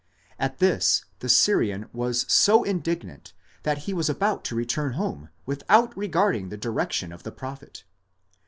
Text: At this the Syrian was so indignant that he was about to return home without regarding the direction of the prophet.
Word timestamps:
At 0.39 0.57
this 0.57 1.05
the 1.19 1.29
Syrian 1.29 1.87
was 1.93 2.25
so 2.27 2.63
indignant 2.63 3.33
that 3.61 3.77
he 3.85 3.93
was 3.93 4.09
about 4.09 4.43
to 4.45 4.55
return 4.55 4.93
home 4.93 5.29
without 5.45 5.95
regarding 5.95 6.49
the 6.49 6.57
direction 6.57 7.11
of 7.13 7.21
the 7.21 7.31
prophet. 7.31 7.83